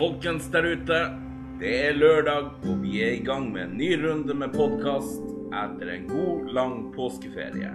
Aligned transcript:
folkens 0.00 0.46
der 0.48 0.64
ute. 0.64 0.98
Det 1.60 1.70
er 1.76 1.98
lørdag, 1.98 2.46
og 2.64 2.78
vi 2.80 3.02
er 3.04 3.18
i 3.18 3.24
gang 3.24 3.50
med 3.52 3.66
en 3.66 3.72
ny 3.76 3.90
runde 4.00 4.32
med 4.32 4.54
podkast 4.54 5.26
etter 5.52 5.90
en 5.92 6.06
god, 6.08 6.46
lang 6.56 6.76
påskeferie. 6.94 7.74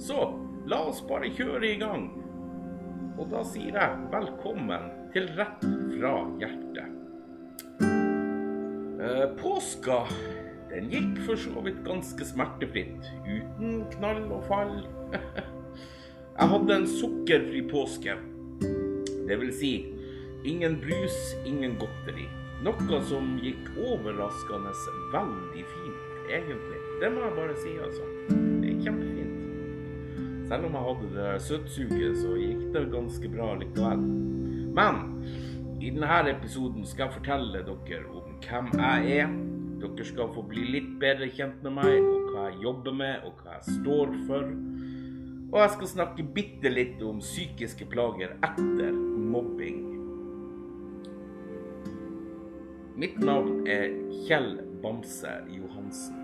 Så 0.00 0.30
la 0.70 0.78
oss 0.88 1.02
bare 1.04 1.28
kjøre 1.36 1.74
i 1.74 1.76
gang. 1.82 2.06
Og 3.18 3.28
da 3.28 3.42
sier 3.44 3.76
jeg 3.76 4.06
velkommen 4.14 4.86
til 5.12 5.28
Rett 5.36 5.66
fra 5.66 6.14
hjertet. 6.40 6.94
Eh, 8.96 9.26
påska 9.36 9.98
den 10.70 10.88
gikk 10.94 11.20
for 11.26 11.42
så 11.42 11.66
vidt 11.66 11.82
ganske 11.84 12.30
smertefritt, 12.30 13.10
uten 13.28 13.82
knall 13.98 14.24
og 14.30 14.48
fall. 14.48 14.72
jeg 16.38 16.48
hadde 16.54 16.80
en 16.80 16.88
sukkerfri 16.96 17.62
påske. 17.68 18.16
Det 19.26 19.36
vil 19.42 19.52
si 19.52 19.74
ingen 20.46 20.80
brus, 20.80 21.16
ingen 21.44 21.76
godteri. 21.80 22.28
Noe 22.64 23.00
som 23.04 23.34
gikk 23.42 23.68
overraskende 23.76 24.72
veldig 25.12 25.64
fint, 25.72 26.04
egentlig. 26.30 26.78
Det 27.02 27.10
må 27.12 27.24
jeg 27.26 27.34
bare 27.36 27.56
si, 27.60 27.74
altså. 27.84 28.06
Det 28.62 28.70
er 28.70 28.84
kjempefint. 28.86 29.34
Selv 30.46 30.68
om 30.68 30.78
jeg 30.78 30.86
hadde 30.86 31.10
det 31.16 31.42
søtsuget, 31.42 32.16
så 32.22 32.36
gikk 32.38 32.62
det 32.74 32.84
ganske 32.94 33.30
bra 33.32 33.50
likevel. 33.60 34.06
Men 34.76 35.02
i 35.82 35.90
denne 35.90 36.30
episoden 36.30 36.86
skal 36.86 37.08
jeg 37.08 37.18
fortelle 37.18 37.64
dere 37.66 38.04
om 38.08 38.38
hvem 38.46 38.70
jeg 38.78 39.18
er. 39.20 39.34
Dere 39.82 40.06
skal 40.08 40.30
få 40.32 40.46
bli 40.48 40.64
litt 40.72 40.94
bedre 41.02 41.28
kjent 41.34 41.60
med 41.66 41.76
meg, 41.80 41.98
og 42.00 42.30
hva 42.30 42.46
jeg 42.48 42.62
jobber 42.64 42.96
med, 42.96 43.26
og 43.26 43.42
hva 43.42 43.58
jeg 43.58 43.76
står 43.82 44.14
for. 44.30 44.54
Og 45.52 45.60
jeg 45.60 45.74
skal 45.76 45.92
snakke 45.92 46.30
bitte 46.38 46.72
litt 46.72 47.02
om 47.04 47.20
psykiske 47.20 47.90
plager 47.92 48.38
etter 48.40 48.96
mobbing. 48.96 49.95
Mitt 52.96 53.18
navn 53.20 53.66
er 53.68 53.90
Kjell 54.24 54.54
Bamse 54.80 55.28
Johansen. 55.52 56.16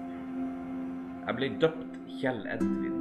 Jeg 1.26 1.34
ble 1.36 1.48
døpt 1.60 1.98
Kjell 2.16 2.38
Edvin. 2.48 2.94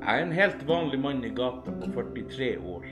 Jeg 0.00 0.10
er 0.10 0.24
en 0.24 0.34
helt 0.34 0.64
vanlig 0.66 0.98
mann 1.04 1.22
i 1.22 1.30
gata 1.30 1.70
på 1.70 1.92
43 1.94 2.48
år 2.58 2.88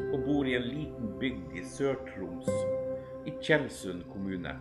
og 0.00 0.16
bor 0.24 0.50
i 0.50 0.56
en 0.58 0.66
liten 0.66 1.12
bygd 1.22 1.54
i 1.60 1.62
Sør-Troms, 1.70 2.50
i 3.30 3.36
Tjeldsund 3.38 4.02
kommune. 4.10 4.56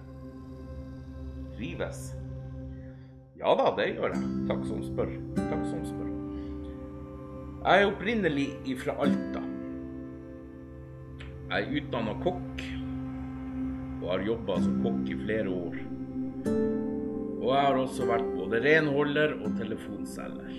Rives? 1.57 2.11
Ja 3.41 3.55
da, 3.57 3.71
det 3.79 3.87
gjør 3.95 4.13
jeg. 4.13 4.29
Takk 4.51 4.61
som 4.69 4.85
spør. 4.85 5.15
Takk 5.39 5.65
som 5.71 5.81
spør. 5.87 6.13
Jeg 7.63 7.81
er 7.81 7.89
opprinnelig 7.89 8.47
fra 8.85 8.99
Alta. 9.01 9.41
Jeg 11.49 11.65
er 11.65 11.81
utdanna 11.81 12.13
kokk 12.21 12.48
og 14.09 14.15
har 14.15 14.23
jobba 14.25 14.55
som 14.57 14.77
kokk 14.81 15.09
i 15.13 15.15
flere 15.19 15.51
år. 15.53 15.75
Og 17.39 17.49
jeg 17.53 17.65
har 17.65 17.75
også 17.77 18.07
vært 18.09 18.31
både 18.33 18.61
renholder 18.63 19.35
og 19.37 19.51
telefonselger. 19.59 20.55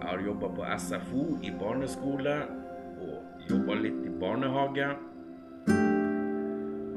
Jeg 0.00 0.04
har 0.04 0.20
jobba 0.26 0.50
på 0.58 0.66
SFO 0.84 1.24
i 1.40 1.54
barneskole 1.62 2.34
og 3.06 3.48
jobba 3.48 3.78
litt 3.80 4.04
i 4.04 4.12
barnehage. 4.20 4.90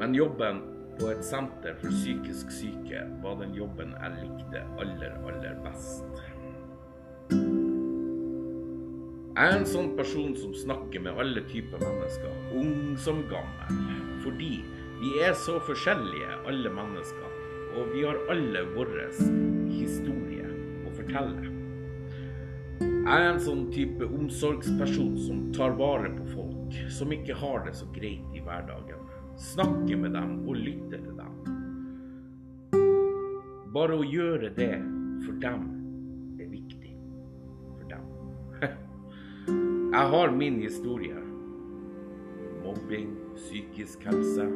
Men 0.04 0.20
jobben 0.20 0.60
på 1.00 1.14
et 1.14 1.24
senter 1.24 1.80
for 1.80 1.96
psykisk 1.96 2.52
syke 2.52 3.08
var 3.24 3.40
den 3.40 3.56
jobben 3.56 3.96
jeg 3.96 4.26
likte 4.26 4.68
aller, 4.84 5.16
aller 5.24 5.56
best. 5.64 6.04
Jeg 9.34 9.50
er 9.50 9.56
en 9.58 9.64
sånn 9.66 9.88
person 9.98 10.36
som 10.38 10.52
snakker 10.54 11.02
med 11.02 11.18
alle 11.18 11.42
typer 11.50 11.82
mennesker, 11.82 12.30
ung 12.54 12.94
som 13.02 13.24
gammel. 13.32 13.80
Fordi 14.22 14.60
vi 15.00 15.14
er 15.26 15.34
så 15.34 15.56
forskjellige, 15.66 16.36
alle 16.46 16.70
mennesker. 16.70 17.32
Og 17.74 17.90
vi 17.96 18.04
har 18.06 18.20
alle 18.30 18.62
vår 18.76 18.94
historie 19.74 20.46
å 20.86 20.94
fortelle. 20.94 21.50
Jeg 22.78 23.10
er 23.10 23.32
en 23.32 23.42
sånn 23.42 23.66
type 23.74 24.06
omsorgsperson 24.06 25.18
som 25.26 25.42
tar 25.58 25.74
vare 25.82 26.14
på 26.14 26.30
folk 26.36 26.78
som 26.94 27.18
ikke 27.18 27.34
har 27.42 27.66
det 27.66 27.74
så 27.82 27.90
greit 27.98 28.38
i 28.38 28.46
hverdagen. 28.46 29.02
Snakker 29.50 29.98
med 29.98 30.14
dem 30.14 30.44
og 30.46 30.62
lytter 30.62 31.02
til 31.02 31.18
dem. 31.18 31.34
Bare 33.74 33.98
å 33.98 34.06
gjøre 34.06 34.54
det 34.54 34.76
for 35.26 35.42
dem 35.42 35.73
Jeg 39.94 40.10
har 40.10 40.32
min 40.34 40.56
historie. 40.58 41.20
Mobbing, 42.64 43.12
psykisk 43.36 44.02
helse. 44.10 44.48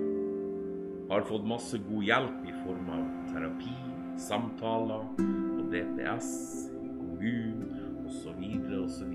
Har 1.11 1.25
fått 1.29 1.43
masse 1.45 1.77
god 1.77 2.07
hjelp 2.07 2.47
i 2.49 2.53
form 2.63 2.87
av 2.89 3.03
terapi, 3.29 3.75
samtaler 4.17 5.03
og 5.21 5.67
DPS 5.69 6.31
kommunen 6.71 8.07
osv. 8.09 8.47
osv. 8.79 9.13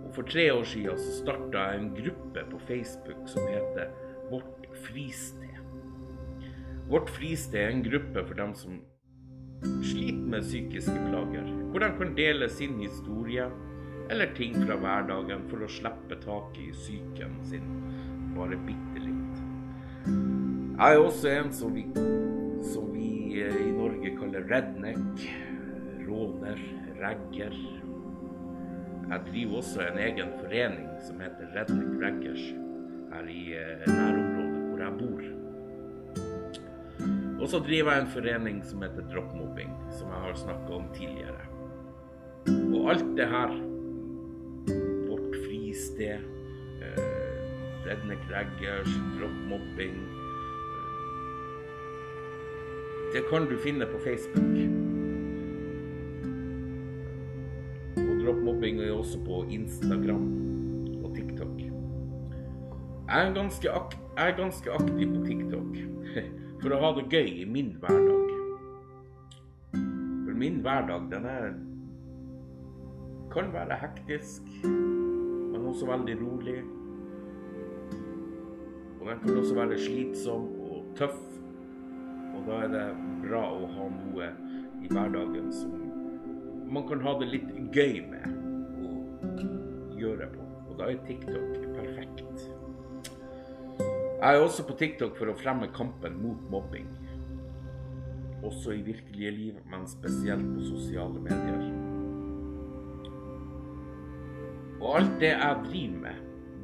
Og 0.00 0.10
for 0.16 0.26
tre 0.34 0.48
år 0.56 0.66
siden 0.72 0.98
så 0.98 1.14
starta 1.20 1.62
jeg 1.68 1.84
en 1.84 1.94
gruppe 2.00 2.44
på 2.50 2.60
Facebook 2.66 3.22
som 3.30 3.46
heter 3.46 3.94
Vårt 4.32 4.66
fristed. 4.88 5.62
Vårt 6.90 7.14
fristed 7.14 7.60
er 7.60 7.70
en 7.70 7.86
gruppe 7.86 8.26
for 8.26 8.34
dem 8.42 8.58
som 8.58 8.82
sliter 9.62 10.26
med 10.26 10.42
psykiske 10.42 10.98
plager, 11.06 11.54
hvor 11.70 11.86
de 11.86 11.94
kan 12.02 12.18
dele 12.18 12.50
sin 12.50 12.80
historie 12.82 13.46
eller 14.10 14.34
ting 14.36 14.54
fra 14.66 14.76
hverdagen 14.78 15.46
for 15.50 15.64
å 15.66 15.70
slippe 15.70 16.18
taket 16.22 16.62
i 16.62 16.72
psyken 16.74 17.38
sin 17.48 17.66
bare 18.36 18.58
bitte 18.66 19.02
litt. 19.02 19.40
Jeg 20.06 20.92
er 20.92 21.00
også 21.00 21.30
en 21.32 21.52
som 21.56 21.72
vi, 21.74 21.86
som 22.72 22.90
vi 22.92 23.40
eh, 23.40 23.56
i 23.64 23.72
Norge 23.74 24.12
kaller 24.18 24.44
redneck, 24.50 25.24
råner, 26.06 26.60
ragger. 27.00 27.56
Jeg 29.06 29.24
driver 29.30 29.62
også 29.62 29.86
en 29.86 29.98
egen 30.02 30.30
forening 30.42 30.90
som 31.06 31.22
heter 31.22 31.50
Redneck 31.54 32.02
Raggers 32.02 32.44
her 33.14 33.30
i 33.30 33.42
eh, 33.56 33.86
nærområdet 33.88 34.62
hvor 34.66 34.84
jeg 34.84 34.98
bor. 35.00 35.22
Og 37.36 37.48
så 37.52 37.60
driver 37.62 37.94
jeg 37.94 38.02
en 38.02 38.12
forening 38.12 38.60
som 38.66 38.82
heter 38.84 39.08
Droppmobbing, 39.12 39.72
som 39.96 40.12
jeg 40.12 40.20
har 40.26 40.36
snakka 40.42 40.76
om 40.76 40.86
tidligere. 40.96 41.44
Og 42.74 42.90
alt 42.92 43.10
det 43.18 43.28
her 43.30 43.54
fristed, 45.76 46.20
eh, 46.80 47.86
redne 47.86 48.16
Raggers, 48.30 48.88
droppmobbing 49.18 49.96
Det 53.12 53.22
kan 53.30 53.46
du 53.46 53.56
finne 53.56 53.86
på 53.86 53.98
Facebook. 53.98 54.56
Og 57.96 58.24
droppmobbing 58.24 58.80
er 58.80 58.92
også 58.92 59.18
på 59.24 59.44
Instagram 59.50 60.26
og 61.04 61.14
TikTok. 61.14 61.60
Jeg 63.08 63.28
er 63.28 63.34
ganske, 63.34 63.70
ak 63.70 63.96
jeg 64.16 64.30
er 64.30 64.36
ganske 64.36 64.72
aktiv 64.72 65.14
på 65.14 65.22
TikTok 65.26 65.78
for 66.62 66.74
å 66.74 66.80
ha 66.82 66.92
det 66.98 67.06
gøy 67.12 67.30
i 67.44 67.44
min 67.44 67.76
hverdag. 67.80 68.34
For 69.72 70.34
min 70.34 70.60
hverdag, 70.66 71.08
den 71.12 71.30
er 71.30 71.54
kan 73.32 73.52
være 73.52 73.76
hektisk 73.80 74.42
også 75.76 75.86
veldig 75.90 76.14
rolig. 76.22 76.60
Og 79.00 79.08
den 79.10 79.18
kan 79.22 79.38
også 79.38 79.54
være 79.54 79.78
slitsom 79.78 80.46
og 80.64 80.86
tøff. 80.96 81.18
Og 82.32 82.46
da 82.46 82.62
er 82.64 82.70
det 82.72 82.84
bra 83.26 83.42
å 83.52 83.68
ha 83.74 83.88
noe 83.92 84.30
i 84.80 84.88
hverdagen 84.88 85.52
som 85.52 85.74
man 86.66 86.86
kan 86.88 87.04
ha 87.04 87.12
det 87.20 87.28
litt 87.30 87.52
gøy 87.76 88.00
med 88.08 88.24
å 88.88 89.98
gjøre 90.00 90.30
på. 90.32 90.48
Og 90.64 90.80
da 90.80 90.88
er 90.90 91.04
TikTok 91.04 91.60
perfekt. 91.76 92.46
Jeg 94.16 94.32
er 94.32 94.40
også 94.40 94.64
på 94.66 94.78
TikTok 94.80 95.20
for 95.20 95.30
å 95.30 95.36
fremme 95.36 95.68
kampen 95.76 96.16
mot 96.24 96.48
mobbing. 96.50 96.88
Også 98.48 98.72
i 98.72 98.82
virkelige 98.86 99.36
liv, 99.36 99.60
men 99.68 99.84
spesielt 99.90 100.48
på 100.56 100.70
sosiale 100.72 101.20
medier. 101.20 101.75
Og 104.86 105.00
alt 105.00 105.16
det 105.18 105.32
jeg 105.32 105.62
driver 105.64 105.98
med, 106.04 106.18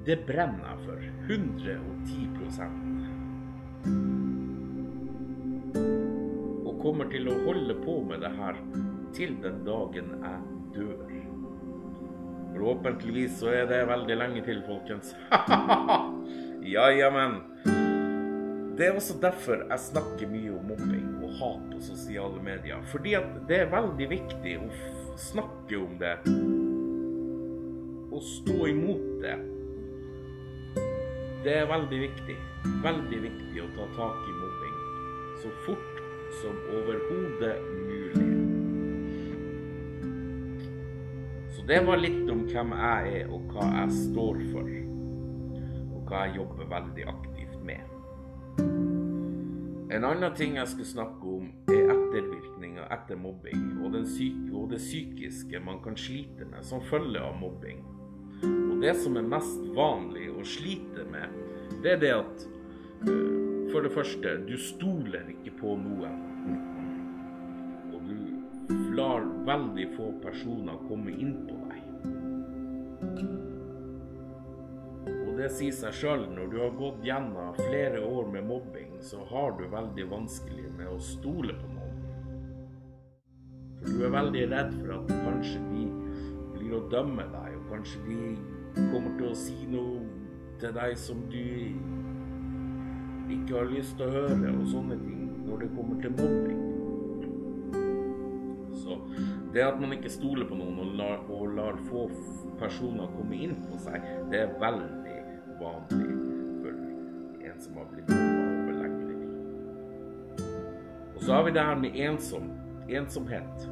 det 0.07 0.17
brenner 0.27 0.67
jeg 0.69 0.79
for. 0.87 0.99
110 1.27 2.29
Og 6.63 6.79
kommer 6.85 7.11
til 7.11 7.27
å 7.33 7.41
holde 7.49 7.75
på 7.83 7.97
med 8.07 8.23
det 8.23 8.31
her 8.37 8.61
til 9.17 9.35
den 9.43 9.59
dagen 9.67 10.15
jeg 10.23 10.39
dør. 10.77 11.03
Forhåpentligvis 12.53 13.41
så 13.41 13.51
er 13.57 13.67
det 13.67 13.83
veldig 13.91 14.17
lenge 14.21 14.47
til, 14.47 14.63
folkens. 14.71 15.17
ja, 16.77 16.87
ja, 16.95 17.11
men. 17.11 17.41
Det 18.79 18.87
er 18.87 18.95
også 18.97 19.19
derfor 19.21 19.67
jeg 19.67 19.81
snakker 19.91 20.31
mye 20.31 20.55
om 20.55 20.71
mobbing 20.71 21.09
og 21.25 21.35
hat 21.41 21.65
på 21.75 21.83
sosiale 21.91 22.39
medier. 22.45 22.79
Fordi 22.95 23.19
at 23.19 23.35
det 23.51 23.65
er 23.65 23.75
veldig 23.75 24.09
viktig 24.15 24.61
å 24.63 24.71
snakke 25.19 25.83
om 25.83 25.99
det 26.01 26.17
stå 28.23 28.61
imot 28.71 29.09
det 29.25 29.39
det 31.43 31.57
er 31.59 31.65
veldig 31.67 31.99
viktig. 31.99 32.35
Veldig 32.85 33.19
viktig 33.25 33.63
å 33.65 33.71
ta 33.75 33.87
tak 33.97 34.27
i 34.31 34.35
mobbing 34.37 34.75
så 35.43 35.51
fort 35.65 36.03
som 36.39 36.59
overhodet 36.71 37.57
mulig. 37.83 38.29
Så 41.57 41.65
det 41.67 41.81
var 41.87 41.99
litt 41.99 42.31
om 42.31 42.45
hvem 42.47 42.75
jeg 42.79 43.17
er, 43.17 43.33
og 43.35 43.51
hva 43.51 43.67
jeg 43.81 43.97
står 43.97 44.39
for. 44.53 44.71
Og 45.91 46.05
hva 46.07 46.21
jeg 46.29 46.37
jobber 46.39 46.71
veldig 46.71 47.09
aktivt 47.11 47.59
med. 47.67 47.83
En 49.93 50.07
annen 50.09 50.37
ting 50.39 50.55
jeg 50.61 50.71
skal 50.71 50.89
snakke 50.93 51.35
om, 51.41 51.51
er 51.75 51.91
ettervirkninger 51.91 52.87
etter 52.87 53.19
mobbing, 53.19 53.67
og, 53.83 53.99
og 53.99 54.71
det 54.71 54.79
psykiske 54.79 55.61
man 55.67 55.83
kan 55.83 55.99
slite 55.99 56.47
med 56.55 56.63
som 56.71 56.87
følge 56.87 57.21
av 57.21 57.35
mobbing. 57.43 57.83
Det 58.83 58.95
som 58.99 59.15
er 59.15 59.23
mest 59.23 59.61
vanlig 59.77 60.25
å 60.35 60.43
slite 60.43 61.05
med, 61.07 61.31
det 61.85 61.91
er 61.93 62.01
det 62.03 62.09
at 62.17 62.41
øh, 63.07 63.69
for 63.71 63.85
det 63.87 63.93
første, 63.95 64.33
du 64.43 64.57
stoler 64.59 65.29
ikke 65.31 65.53
på 65.61 65.77
noen. 65.79 66.17
Og 67.95 68.09
du 68.09 68.73
lar 68.99 69.23
veldig 69.47 69.85
få 69.95 70.09
personer 70.25 70.81
komme 70.89 71.15
inn 71.15 71.37
på 71.47 71.61
deg. 71.69 71.79
Og 75.29 75.39
det 75.39 75.53
sier 75.55 75.77
seg 75.79 75.95
sjøl, 76.01 76.27
når 76.35 76.51
du 76.51 76.57
har 76.65 76.75
gått 76.81 77.07
gjennom 77.07 77.55
flere 77.61 78.03
år 78.03 78.33
med 78.35 78.49
mobbing, 78.51 78.97
så 78.99 79.23
har 79.31 79.55
du 79.61 79.63
veldig 79.71 80.09
vanskelig 80.11 80.73
med 80.75 80.91
å 80.91 80.99
stole 80.99 81.55
på 81.55 81.71
noen. 81.77 82.03
For 83.79 83.95
du 83.95 84.03
er 84.09 84.17
veldig 84.19 84.43
redd 84.57 84.75
for 84.81 84.97
at 84.99 85.15
kanskje 85.23 85.63
de 85.71 85.87
blir 86.57 86.77
å 86.81 86.83
dømme 86.91 87.29
deg, 87.31 87.57
og 87.61 87.71
kanskje 87.77 88.03
de 88.11 88.19
kommer 88.75 89.17
til 89.19 89.29
å 89.31 89.37
si 89.37 89.57
noe 89.71 90.01
til 90.63 90.75
deg 90.77 90.97
som 90.99 91.23
du 91.33 91.43
ikke 93.33 93.57
har 93.57 93.71
lyst 93.73 93.97
til 93.99 94.07
å 94.07 94.13
høre, 94.15 94.53
og 94.53 94.69
sånne 94.71 94.99
ting 95.01 95.23
når 95.47 95.65
det 95.65 95.71
kommer 95.77 96.03
til 96.03 96.15
mobbing. 96.19 96.63
Så 98.83 98.99
det 99.55 99.65
at 99.67 99.81
man 99.81 99.93
ikke 99.97 100.13
stoler 100.13 100.49
på 100.49 100.59
noen 100.59 100.79
og 100.83 100.95
lar, 101.01 101.19
og 101.29 101.55
lar 101.57 101.79
få 101.89 102.07
personer 102.61 103.11
komme 103.17 103.41
inn 103.47 103.57
på 103.67 103.81
seg, 103.83 103.99
det 104.33 104.39
er 104.45 104.57
veldig 104.63 105.19
vanlig 105.61 106.11
for 106.63 106.73
en 107.51 107.61
som 107.61 107.79
har 107.81 107.87
blitt 107.93 108.09
mobba 108.11 108.43
over 108.63 108.75
lengre. 108.81 109.15
Og 111.15 111.21
så 111.23 111.31
har 111.37 111.47
vi 111.47 111.55
det 111.59 111.69
her 111.71 111.79
med 111.85 112.03
ensom, 112.09 112.51
ensomhet. 112.89 113.71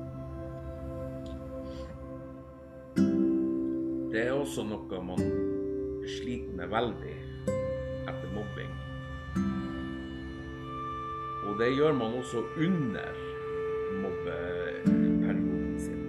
Det 4.10 4.24
er 4.26 4.32
også 4.34 4.64
noe 4.66 5.00
man 5.06 5.20
sliter 6.10 6.50
med 6.58 6.72
veldig 6.72 7.12
etter 8.10 8.32
mobbing. 8.34 8.72
Og 11.46 11.52
det 11.60 11.68
gjør 11.76 11.94
man 11.94 12.16
også 12.18 12.42
under 12.58 13.20
mobbeperioden 14.02 15.78
sin. 15.78 16.02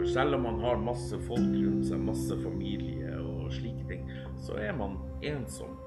For 0.00 0.10
selv 0.16 0.34
om 0.40 0.48
man 0.48 0.58
har 0.66 0.82
masse 0.82 1.22
folk 1.28 1.54
rundt 1.62 1.86
seg, 1.86 2.02
masse 2.10 2.42
familie 2.42 3.14
og 3.22 3.54
slike 3.54 3.86
ting, 3.92 4.10
så 4.42 4.58
er 4.58 4.74
man 4.74 4.98
ensom. 5.22 5.78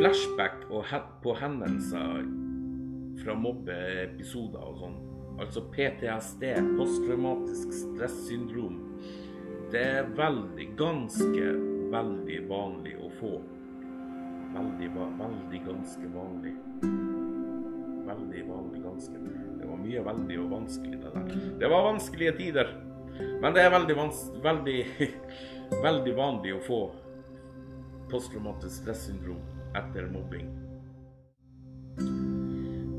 Flashback 0.00 0.64
på 1.22 1.36
hendelser 1.44 2.24
fra 3.20 3.36
mobbeepisoder 3.36 4.70
og 4.72 4.78
sånn, 4.80 5.02
altså 5.40 5.62
PTSD, 5.72 6.44
posttraumatisk 6.76 7.72
stressyndrom, 7.76 8.78
det 9.72 9.82
er 9.98 10.10
veldig, 10.16 10.66
ganske 10.76 11.52
veldig 11.92 12.38
vanlig 12.48 12.96
å 13.00 13.08
få. 13.20 13.32
Veldig, 14.52 14.88
veldig 15.18 15.60
ganske 15.64 16.10
vanlig. 16.12 16.52
Veldig 18.06 18.42
vanlig, 18.48 18.82
ganske. 18.84 19.20
Det 19.60 19.68
var 19.68 19.80
mye 19.80 20.02
veldig 20.04 20.40
og 20.42 20.50
vanskelig, 20.52 20.98
det 21.00 21.12
der. 21.14 21.38
Det 21.60 21.70
var 21.72 21.86
vanskelige 21.88 22.34
tider. 22.36 22.74
Men 23.40 23.54
det 23.54 23.64
er 23.64 23.72
veldig, 23.72 23.96
veldig, 24.44 24.78
veldig 25.86 26.14
vanlig 26.16 26.56
å 26.56 26.62
få 26.66 26.82
posttraumatisk 28.12 28.82
stressyndrom 28.82 29.40
etter 29.78 30.08
mobbing. 30.12 30.52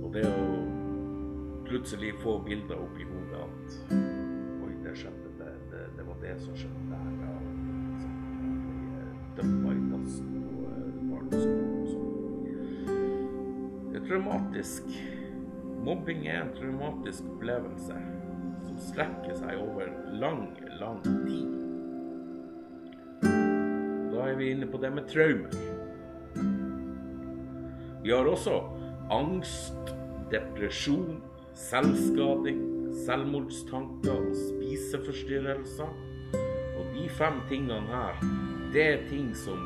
Og 0.02 0.10
det 0.16 0.26
å 0.26 0.63
plutselig 1.74 2.14
få 2.22 2.38
bilder 2.46 2.86
opp 2.86 3.02
i 3.02 3.10
hodet 3.10 3.42
at 3.42 3.98
Oi, 4.62 4.74
det 4.86 4.94
skjedde, 5.02 5.36
det, 5.42 5.52
det, 5.74 5.88
det 5.98 6.08
var 6.08 6.22
det 6.22 6.38
som 6.46 6.54
skjedde 6.54 6.88
der. 6.94 7.12
Ja 7.26 7.34
dømma 9.38 9.72
i 9.74 9.82
dassen 9.90 10.34
og 10.38 10.54
barn 11.10 11.32
og 11.34 11.40
sånn. 11.90 12.12
Det 13.90 14.00
er 14.00 14.06
traumatisk. 14.08 14.94
Mobbing 15.84 16.28
er 16.30 16.44
en 16.44 16.54
traumatisk 16.56 17.26
opplevelse 17.34 17.98
som 18.68 18.78
strekker 18.88 19.36
seg 19.36 19.60
over 19.60 19.90
lang, 20.22 20.46
lang 20.80 21.02
tid. 21.04 21.50
Da 24.14 24.30
er 24.30 24.38
vi 24.40 24.54
inne 24.54 24.70
på 24.70 24.80
det 24.80 24.94
med 24.96 25.10
traumer. 25.12 25.52
Vi 28.04 28.12
har 28.12 28.28
også 28.28 28.56
angst, 29.12 29.94
depresjon, 30.32 31.22
selvskading, 31.58 32.62
selvmordstanker 33.06 34.14
og 34.14 34.36
spiseforstyrrelser. 34.38 35.90
Og 36.78 36.86
de 36.96 37.10
fem 37.10 37.42
tingene 37.50 37.82
her 37.90 38.14
det 38.74 38.84
er 38.90 39.04
ting 39.10 39.28
som 39.38 39.60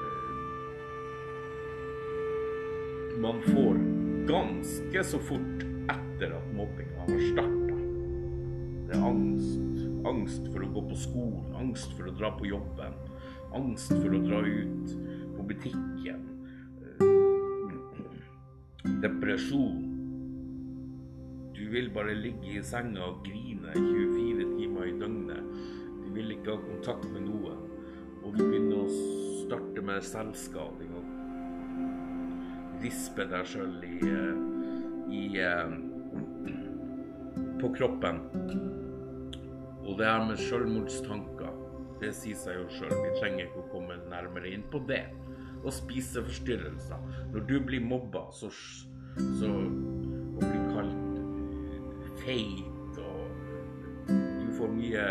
eh, 0.00 0.30
man 3.20 3.42
får 3.44 3.76
ganske 4.28 5.04
så 5.04 5.20
fort 5.20 5.64
etter 5.92 6.32
at 6.36 6.46
mobbinga 6.56 7.04
har 7.04 7.20
starta. 7.26 7.76
Det 8.88 8.96
er 8.96 9.04
angst. 9.04 9.64
Angst 10.08 10.44
for 10.54 10.64
å 10.64 10.70
gå 10.72 10.80
på 10.88 10.96
skolen, 10.96 11.52
angst 11.58 11.92
for 11.98 12.08
å 12.08 12.14
dra 12.16 12.30
på 12.38 12.46
jobben, 12.48 12.94
angst 13.58 13.90
for 13.92 14.14
å 14.14 14.20
dra 14.24 14.40
ut 14.46 14.88
på 15.34 15.42
butikken. 15.50 16.22
Eh, 16.96 17.04
depresjon. 19.04 19.87
Du 21.68 21.74
vil 21.74 21.90
bare 21.92 22.14
ligge 22.16 22.54
i 22.56 22.60
senga 22.64 23.02
og 23.04 23.18
grine 23.26 23.74
24 23.76 24.44
timer 24.56 24.86
i 24.88 24.92
døgnet. 24.96 25.50
Du 26.00 26.06
vil 26.14 26.32
ikke 26.32 26.54
ha 26.54 26.62
kontakt 26.62 27.04
med 27.12 27.26
noen 27.26 27.58
og 28.22 28.34
du 28.36 28.40
begynner 28.40 28.78
å 28.82 28.94
starte 29.42 29.82
med 29.84 30.04
selvskading 30.04 30.94
og 30.96 31.06
rispe 32.82 33.26
deg 33.28 33.46
sjøl 33.52 33.76
i, 33.84 33.98
eh, 34.08 34.40
i 35.12 35.22
eh, 35.44 35.76
på 37.60 37.70
kroppen. 37.76 38.22
Og 39.84 39.92
det 40.00 40.08
her 40.08 40.24
med 40.24 40.40
selvmordstanker, 40.40 41.52
det 42.00 42.14
sier 42.16 42.36
seg 42.36 42.62
jo 42.62 42.66
sjøl. 42.78 42.96
Vi 42.96 43.14
trenger 43.20 43.44
ikke 43.44 43.66
å 43.66 43.70
komme 43.74 44.00
nærmere 44.08 44.52
inn 44.56 44.64
på 44.72 44.80
det. 44.88 45.04
Og 45.62 45.72
spiseforstyrrelser. 45.74 47.08
Når 47.32 47.48
du 47.48 47.56
blir 47.60 47.84
mobba, 47.84 48.28
så, 48.32 48.48
så 49.40 49.52
kalt 52.28 52.68
feit, 52.98 52.98
og 52.98 54.08
du 54.08 54.52
får 54.58 54.72
mye 54.74 55.04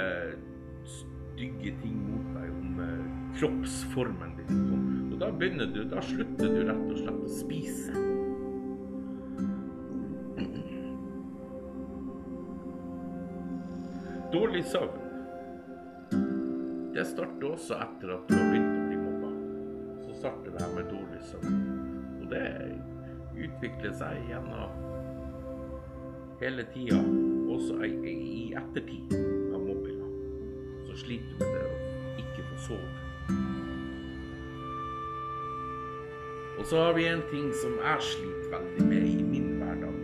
stygge 0.88 1.74
ting 1.82 1.98
mot 2.10 2.28
deg 2.36 2.52
om 2.54 2.82
eh, 2.84 3.08
kroppsformen 3.40 4.36
din. 4.38 4.62
Og 5.14 5.20
da 5.22 5.32
begynner 5.32 5.70
du, 5.74 5.84
da 5.90 6.02
slutter 6.02 6.52
du 6.54 6.62
rett 6.68 6.86
og 6.92 7.00
slett 7.02 7.24
å 7.26 7.34
spise. 7.40 8.04
Dårlig 14.34 14.66
søvn. 14.68 15.06
Det 16.94 17.06
starter 17.08 17.54
også 17.54 17.78
etter 17.78 18.12
at 18.18 18.28
du 18.28 18.36
har 18.36 18.50
begynt 18.52 18.74
å 18.74 18.88
bli 18.90 18.98
mobba. 19.00 19.30
Så 20.04 20.18
starter 20.20 20.52
det 20.52 20.66
her 20.66 20.76
med 20.76 20.92
dårlig 20.92 21.22
søvn. 21.30 21.64
Og 22.20 22.28
det 22.34 22.46
utvikler 23.38 23.96
seg 23.96 24.20
gjennom 24.28 24.87
hele 26.42 26.68
tida, 26.74 27.02
også 27.50 27.82
i 27.88 28.54
ettertid 28.58 29.18
sliter 30.98 31.30
du 31.40 31.46
med 31.46 31.54
det 31.54 31.62
å 31.66 31.76
ikke 32.22 32.44
få 32.50 32.56
sove. 32.66 32.90
Og 36.58 36.64
så 36.66 36.76
har 36.82 36.96
vi 36.98 37.04
en 37.06 37.22
ting 37.30 37.52
som 37.62 37.76
jeg 37.78 38.08
sliter 38.10 38.48
veldig 38.56 38.88
med 38.90 39.06
i 39.06 39.24
min 39.24 39.50
hverdag. 39.62 40.00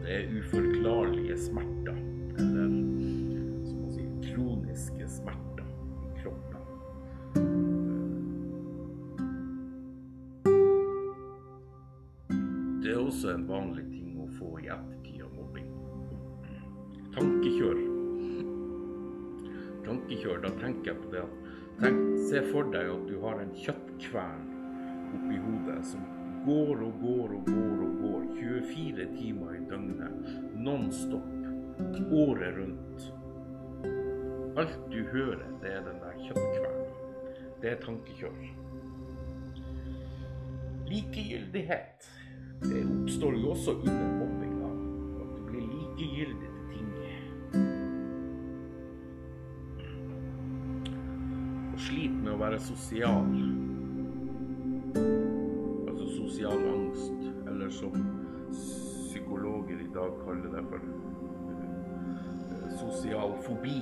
Det 0.00 0.10
er 0.14 0.30
uforklarlige 0.38 1.36
smerter. 1.42 1.98
Eller 2.38 2.68
som 3.66 3.76
man 3.82 3.90
sier 3.96 4.12
kroniske 4.30 5.04
smerter 5.18 5.66
i 6.06 6.10
kroppen. 6.22 6.62
Det 12.80 12.94
er 12.94 13.00
også 13.02 13.34
en 13.34 13.48
vanlig 13.50 13.84
ting 13.90 13.99
tankekjør, 20.10 20.40
da 20.42 20.50
tenker 20.58 20.90
jeg 20.90 21.00
på 21.00 21.10
det 21.12 21.20
at 21.22 21.34
tenk, 21.80 22.06
Se 22.30 22.40
for 22.50 22.68
deg 22.70 22.88
at 22.90 23.06
du 23.08 23.14
har 23.22 23.38
en 23.40 23.52
kjøttkvern 23.54 24.42
oppi 25.16 25.38
hodet 25.42 25.78
som 25.86 26.02
går 26.44 26.82
og 26.84 27.00
går 27.00 27.32
og 27.36 27.48
går 27.48 27.80
og 27.86 27.94
går 28.02 28.26
24 28.38 29.06
timer 29.16 29.54
i 29.56 29.62
døgnet, 29.70 30.28
non 30.54 30.90
stop, 30.92 31.26
året 32.12 32.54
rundt. 32.58 33.08
Alt 34.58 34.78
du 34.92 35.00
hører, 35.10 35.48
det 35.62 35.72
er 35.72 35.82
den 35.86 35.98
der 36.02 36.20
kjøttkvernen. 36.26 36.94
Det 37.62 37.72
er 37.72 37.82
tankekjør. 37.82 38.38
Likegyldighet. 40.90 42.10
Det 42.62 42.84
oppstår 42.84 43.36
jo 43.40 43.50
også 43.54 43.76
under 43.80 44.14
mobbinga. 44.20 44.70
At 45.22 45.34
du 45.34 45.44
blir 45.50 45.66
likegyldig 45.66 46.49
sliter 51.90 52.22
med 52.22 52.32
å 52.34 52.38
være 52.38 52.58
sosial. 52.62 53.30
Altså 55.90 56.06
sosial 56.14 56.60
angst, 56.70 57.24
eller 57.50 57.70
som 57.74 57.94
psykologer 58.52 59.80
i 59.82 59.88
dag 59.94 60.14
kaller 60.24 60.52
det 60.54 60.62
for 60.70 60.84
eh, 61.50 62.68
sosial 62.78 63.34
fobi. 63.46 63.80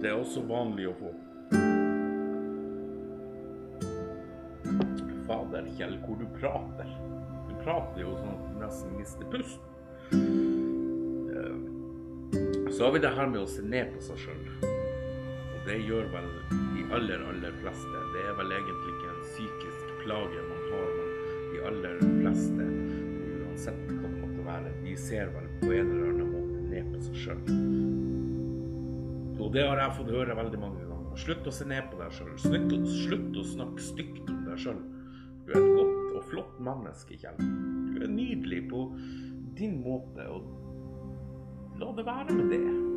Det 0.00 0.08
er 0.12 0.16
også 0.16 0.44
vanlig 0.48 0.88
å 0.90 0.96
få. 1.00 1.12
Fader, 5.26 5.66
Kjell, 5.76 5.96
hvor 6.06 6.16
du 6.20 6.26
prater. 6.38 6.88
Du 7.48 7.54
prater 7.64 8.04
jo 8.04 8.14
sånn 8.20 8.32
at 8.32 8.44
du 8.46 8.60
nesten 8.62 8.96
mister 8.96 9.28
pusten. 9.32 9.64
Eh, 11.34 11.56
Så 12.76 12.84
har 12.84 12.92
vi 12.92 13.00
det 13.00 13.12
her 13.16 13.28
med 13.32 13.40
å 13.42 13.48
se 13.48 13.62
ned 13.64 13.92
på 13.96 14.02
seg 14.04 14.24
sjøl. 14.26 14.75
Det 15.66 15.76
gjør 15.82 16.06
vel 16.12 16.26
de 16.76 16.84
aller, 16.94 17.22
aller 17.26 17.54
fleste. 17.58 18.02
Det 18.14 18.22
er 18.22 18.36
vel 18.38 18.52
egentlig 18.54 18.92
ikke 18.92 19.08
en 19.10 19.24
psykisk 19.24 19.94
plage 20.04 20.44
man 20.46 20.60
har, 20.70 20.92
men 20.98 21.08
de 21.50 21.62
aller 21.70 21.96
fleste, 22.04 22.66
uansett 23.40 23.80
hva 23.88 24.04
det 24.04 24.20
måtte 24.20 24.46
være, 24.46 24.74
de 24.84 24.94
ser 25.08 25.32
vel 25.34 25.48
på 25.64 25.72
en 25.74 25.90
eller 25.90 26.12
annen 26.12 26.30
måte 26.30 26.62
ned 26.70 26.92
på 26.92 27.02
seg 27.08 27.18
sjøl. 27.24 27.42
Og 29.42 29.50
det 29.54 29.66
har 29.66 29.82
jeg 29.82 29.96
fått 29.98 30.14
høre 30.14 30.38
veldig 30.38 30.62
mange 30.62 30.86
ganger. 30.86 31.18
Slutt 31.18 31.48
å 31.48 31.52
se 31.58 31.66
ned 31.66 31.90
på 31.90 31.98
deg 31.98 32.14
sjøl. 32.14 32.32
Slutt, 32.40 32.74
slutt 33.02 33.36
å 33.40 33.46
snakke 33.56 33.82
stygt 33.90 34.30
om 34.30 34.42
deg 34.46 34.62
sjøl. 34.62 34.82
Du 35.46 35.54
er 35.54 35.62
et 35.62 35.76
godt 35.78 36.16
og 36.18 36.26
flott 36.30 36.58
menneske, 36.62 37.18
Kjell. 37.18 37.38
Du 37.94 38.02
er 38.04 38.10
nydelig 38.10 38.66
på 38.70 38.86
din 39.58 39.80
måte, 39.82 40.26
og 40.30 41.78
la 41.80 41.90
det 41.96 42.06
være 42.06 42.36
med 42.36 42.54
det. 42.54 42.95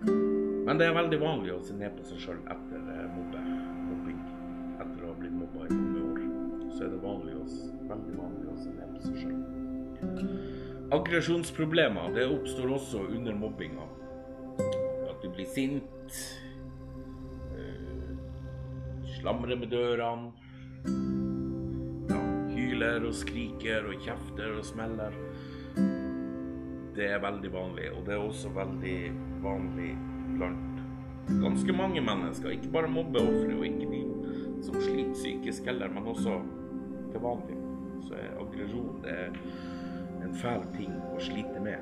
Men 0.00 0.78
det 0.78 0.86
er 0.86 0.94
veldig 0.96 1.18
vanlig 1.20 1.52
å 1.54 1.62
se 1.64 1.74
ned 1.76 1.96
på 1.96 2.04
seg 2.08 2.20
sjøl 2.22 2.40
etter 2.52 2.80
eh, 2.94 3.06
mobbe, 3.10 3.40
mobbing. 3.88 4.20
Etter 4.80 5.04
å 5.04 5.10
ha 5.10 5.16
blitt 5.18 5.34
mobba 5.36 5.66
i 5.66 5.76
mange 5.76 6.02
år. 6.06 6.20
Så 6.70 6.84
er 6.86 6.92
det 6.94 7.00
vanlig 7.02 7.34
å, 7.36 7.46
veldig 7.90 8.16
vanlig 8.16 8.46
å 8.48 8.58
se 8.60 8.74
ned 8.76 8.92
på 8.94 9.00
seg 9.08 9.16
sjøl. 9.24 10.30
Aggresjonsproblemer 10.94 12.14
det 12.16 12.28
oppstår 12.30 12.72
også 12.76 13.02
under 13.10 13.36
mobbinga. 13.36 13.88
At 15.10 15.20
du 15.22 15.28
blir 15.34 15.48
sint, 15.50 16.20
eh, 17.58 18.14
slamrer 19.18 19.60
med 19.60 19.70
dørene, 19.74 20.32
ja, 22.10 22.20
hyler 22.54 23.06
og 23.06 23.14
skriker 23.14 23.90
og 23.90 24.06
kjefter 24.06 24.56
og 24.56 24.64
smeller. 24.70 25.18
Det 26.96 27.06
er 27.06 27.22
veldig 27.22 27.52
vanlig, 27.52 27.90
og 27.94 28.06
det 28.06 28.14
er 28.14 28.24
også 28.24 28.50
veldig 28.54 28.96
vanlig 29.44 29.92
blant 30.34 30.80
ganske 31.38 31.72
mange 31.72 32.00
mennesker. 32.02 32.50
Ikke 32.50 32.72
bare 32.72 32.90
mobbeofre, 32.90 33.54
og 33.54 33.66
ikke 33.66 33.90
de 33.90 34.02
som 34.64 34.80
sliter 34.80 35.14
psykisk 35.14 35.70
heller, 35.70 35.88
men 35.94 36.10
også 36.10 36.40
til 37.12 37.22
vanlig. 37.22 37.56
Så 38.08 38.18
er 38.18 38.36
aggresjon 38.42 39.02
det 39.04 39.16
en 40.24 40.34
fæl 40.34 40.66
ting 40.74 40.92
å 41.14 41.20
slite 41.22 41.62
med. 41.62 41.78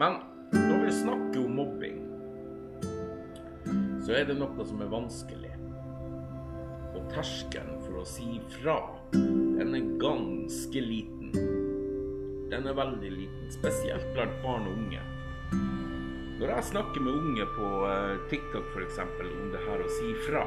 Men 0.00 0.18
når 0.52 0.84
vi 0.84 0.92
snakker 0.98 1.40
om 1.44 1.58
mobbing, 1.60 2.00
så 4.04 4.18
er 4.18 4.28
det 4.28 4.38
noe 4.40 4.66
som 4.66 4.82
er 4.84 4.90
vanskelig. 4.92 5.52
Og 6.94 7.06
terskelen 7.14 7.78
for 7.86 8.02
å 8.02 8.06
si 8.08 8.40
fra, 8.58 8.78
den 9.14 9.74
er 9.78 9.92
ganske 10.02 10.82
liten. 10.82 11.13
Den 12.54 12.68
er 12.70 12.76
veldig 12.78 13.08
liten, 13.10 13.46
spesielt 13.50 14.04
blant 14.14 14.34
barn 14.44 14.68
og 14.70 14.76
unge. 14.78 15.00
Når 16.38 16.52
jeg 16.52 16.66
snakker 16.68 17.02
med 17.02 17.16
unge 17.18 17.46
på 17.56 17.70
eh, 17.88 18.12
TikTok 18.30 18.68
f.eks. 18.76 19.00
om 19.02 19.48
det 19.50 19.62
her 19.64 19.82
å 19.82 19.88
si 19.96 20.12
fra 20.28 20.44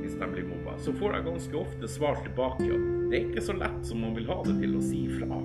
hvis 0.00 0.16
de 0.18 0.28
blir 0.32 0.48
mobba, 0.48 0.74
så 0.82 0.90
får 0.98 1.14
jeg 1.14 1.26
ganske 1.28 1.60
ofte 1.60 1.92
svar 1.92 2.18
tilbake 2.24 2.66
at 2.66 2.88
det 3.12 3.20
er 3.20 3.28
ikke 3.28 3.46
så 3.46 3.54
lett 3.60 3.78
som 3.86 4.02
man 4.02 4.18
vil 4.18 4.26
ha 4.26 4.40
det 4.48 4.56
til 4.58 4.74
å 4.74 4.82
si 4.82 5.04
fra. 5.20 5.40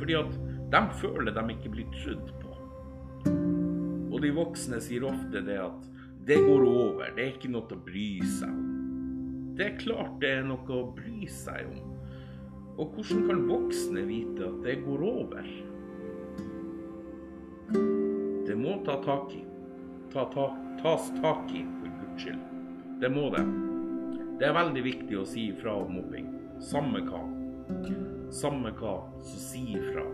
Fordi 0.00 0.18
at 0.18 0.36
de 0.74 0.82
føler 1.04 1.30
de 1.38 1.46
ikke 1.54 1.74
blir 1.76 1.94
trudd 2.00 2.34
på. 2.42 2.58
Og 4.10 4.18
de 4.24 4.34
voksne 4.34 4.82
sier 4.82 5.06
ofte 5.06 5.46
det 5.46 5.62
at 5.62 5.90
det 6.26 6.42
går 6.42 6.66
over, 6.72 7.14
det 7.14 7.22
er 7.22 7.34
ikke 7.36 7.54
noe 7.54 7.70
å 7.70 7.82
bry 7.86 8.10
seg 8.34 8.50
om. 8.50 8.70
Det 9.54 9.70
er 9.70 9.78
klart 9.78 10.18
det 10.18 10.40
er 10.40 10.46
noe 10.50 10.80
å 10.82 10.88
bry 10.96 11.28
seg 11.30 11.70
om. 11.70 11.93
Og 12.74 12.90
hvordan 12.94 13.26
kan 13.28 13.44
voksne 13.48 14.02
vite 14.08 14.48
at 14.48 14.56
det 14.64 14.80
går 14.82 15.04
over? 15.06 15.46
Det 18.46 18.56
må 18.58 18.80
ta 18.86 18.98
tak 19.04 19.30
i. 19.36 19.44
Ta, 20.12 20.26
ta, 20.34 20.48
tas 20.82 21.12
tak 21.22 21.54
i, 21.54 21.62
for 21.78 21.94
guds 22.00 22.26
skyld. 22.26 22.42
Det 23.00 23.10
må 23.14 23.28
det. 23.34 23.44
Det 24.40 24.48
er 24.48 24.58
veldig 24.58 24.82
viktig 24.82 25.20
å 25.20 25.26
si 25.28 25.48
ifra 25.52 25.76
om 25.84 25.94
mobbing. 26.00 26.28
Samme 26.62 27.04
hva. 27.06 27.22
Samme 28.34 28.74
hva, 28.74 28.98
så 29.22 29.38
si 29.38 29.62
ifra. 29.78 30.04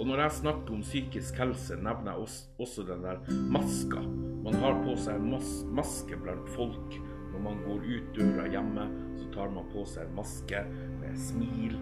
Og 0.00 0.06
når 0.08 0.22
jeg 0.22 0.36
snakker 0.38 0.72
om 0.72 0.84
psykisk 0.86 1.42
helse, 1.42 1.76
nevner 1.76 2.14
jeg 2.14 2.28
også, 2.62 2.86
den 2.88 3.02
der 3.04 3.18
maska. 3.52 4.00
Man 4.46 4.56
har 4.62 4.78
på 4.86 4.94
seg 4.96 5.18
en 5.18 5.34
mas 5.34 5.50
maske 5.76 6.16
blant 6.22 6.46
folk. 6.54 6.94
Når 7.30 7.42
man 7.44 7.60
går 7.64 7.86
ut 7.86 8.10
døra 8.16 8.46
hjemme, 8.50 8.86
så 9.18 9.28
tar 9.34 9.52
man 9.54 9.68
på 9.72 9.84
seg 9.88 10.06
en 10.06 10.16
maske 10.18 10.62
med 11.00 11.18
smil, 11.18 11.76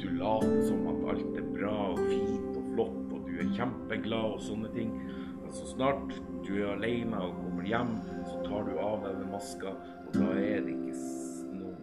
du 0.00 0.06
later 0.18 0.62
som 0.66 0.88
at 0.90 1.04
alt 1.14 1.38
er 1.38 1.48
bra 1.54 1.74
og 1.92 2.00
fint 2.02 2.56
og 2.56 2.72
flott, 2.74 3.12
og 3.14 3.28
du 3.28 3.34
er 3.40 3.52
kjempeglad 3.56 4.36
og 4.36 4.42
sånne 4.44 4.72
ting. 4.74 4.94
Men 5.40 5.54
så 5.54 5.68
snart 5.74 6.16
du 6.46 6.52
er 6.58 6.72
alene 6.74 7.20
og 7.20 7.38
kommer 7.38 7.68
hjem, 7.68 7.94
så 8.26 8.40
tar 8.46 8.66
du 8.66 8.74
av 8.80 9.04
deg 9.06 9.20
den 9.20 9.30
maska, 9.34 9.74
og 10.06 10.18
da 10.18 10.32
er 10.40 10.66
det 10.66 10.76
ikke, 10.76 10.96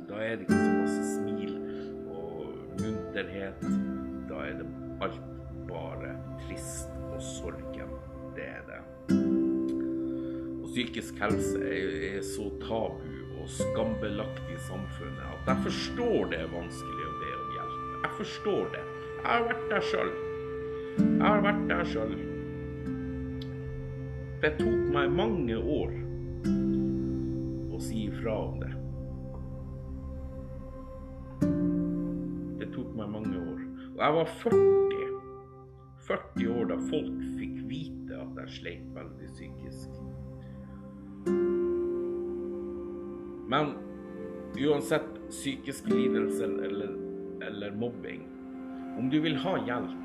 da 0.10 0.22
er 0.24 0.36
det 0.36 0.48
ikke 0.48 0.60
så 0.60 0.76
masse 0.82 1.08
smil 1.16 1.56
og 2.12 2.78
munterhet. 2.82 3.66
Da 4.28 4.44
er 4.48 4.62
det 4.62 4.70
alt 5.08 5.34
bare 5.68 6.14
trist 6.46 6.94
og 7.14 7.20
sorgen. 7.22 7.98
Det 8.38 8.46
er 8.46 8.64
det. 8.70 8.84
Psykisk 10.78 11.16
helse 11.18 11.58
er, 11.58 12.18
er 12.18 12.22
så 12.22 12.44
tabu 12.62 13.40
og 13.42 13.48
skambelagt 13.50 14.44
i 14.54 14.58
samfunnet 14.68 15.24
at 15.26 15.48
jeg 15.50 15.64
forstår 15.64 16.28
det 16.30 16.38
er 16.44 16.52
vanskelig 16.52 17.08
å 17.08 17.14
be 17.18 17.30
om 17.34 17.48
hjelp. 17.56 17.80
Jeg 18.04 18.12
forstår 18.20 18.68
det. 18.76 18.84
Jeg 19.16 19.26
har 19.32 19.48
vært 19.48 19.64
der 19.72 19.88
sjøl. 19.88 20.12
Jeg 21.00 21.24
har 21.24 21.42
vært 21.48 21.64
der 21.72 21.90
sjøl. 21.90 22.14
Det 24.44 24.52
tok 24.60 24.84
meg 24.94 25.18
mange 25.18 25.58
år 25.58 25.98
å 27.74 27.82
si 27.88 28.04
ifra 28.12 28.38
om 28.44 28.62
det. 28.62 28.70
Det 32.62 32.70
tok 32.78 32.92
meg 33.02 33.16
mange 33.18 33.34
år. 33.48 33.66
Og 33.96 34.04
jeg 34.06 34.20
var 34.20 34.36
40. 34.46 35.10
40 36.14 36.54
år 36.54 36.70
da 36.76 36.84
folk 36.94 37.26
fikk 37.42 37.64
vite 37.74 38.22
at 38.28 38.44
jeg 38.44 38.60
sleit 38.60 38.94
veldig 38.94 39.32
psykisk. 39.34 39.97
Men 43.48 43.74
uansett 44.58 45.14
psykiske 45.30 45.94
lidelser 45.94 46.58
eller, 46.68 46.98
eller 47.48 47.72
mobbing, 47.72 48.28
om 48.98 49.10
du 49.10 49.20
vil 49.24 49.38
ha 49.44 49.58
hjelp 49.68 50.04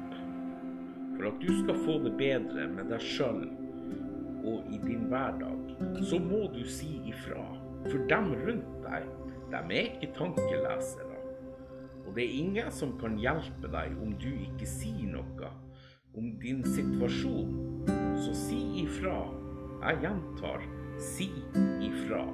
for 1.16 1.28
at 1.28 1.40
du 1.42 1.50
skal 1.62 1.80
få 1.84 1.98
det 2.04 2.12
bedre 2.18 2.68
med 2.72 2.88
deg 2.92 3.02
sjøl 3.02 3.44
og 4.42 4.72
i 4.74 4.78
din 4.82 5.06
hverdag, 5.10 5.74
så 6.08 6.18
må 6.18 6.48
du 6.54 6.62
si 6.66 6.96
ifra. 7.06 7.44
For 7.86 8.02
dem 8.10 8.32
rundt 8.42 8.70
deg, 8.86 9.06
dem 9.52 9.74
er 9.74 9.90
ikke 9.92 10.12
tankelesere. 10.16 11.18
Og 12.06 12.16
det 12.16 12.24
er 12.24 12.38
ingen 12.42 12.70
som 12.74 12.96
kan 13.00 13.14
hjelpe 13.22 13.70
deg 13.70 13.94
om 14.02 14.16
du 14.20 14.30
ikke 14.32 14.66
sier 14.68 15.06
noe 15.14 15.52
om 16.18 16.32
din 16.42 16.64
situasjon. 16.74 17.54
Så 18.18 18.34
si 18.36 18.60
ifra. 18.82 19.22
Jeg 19.82 20.02
gjentar, 20.04 20.66
si 21.00 21.30
ifra. 21.82 22.26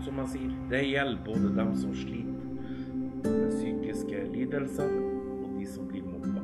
Og 0.00 0.06
som 0.06 0.16
han 0.16 0.28
sier, 0.32 0.52
det 0.70 0.78
gjelder 0.88 1.18
både 1.26 1.48
dem 1.58 1.74
som 1.76 1.90
sliter 1.92 2.46
med 3.20 3.50
psykiske 3.52 4.22
lidelser, 4.32 4.94
og 5.42 5.58
de 5.58 5.66
som 5.68 5.90
blir 5.90 6.06
mobba. 6.08 6.40